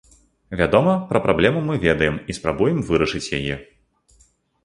[0.59, 3.59] Вядома, пра праблему мы ведаем і спрабуем вырашыць яе.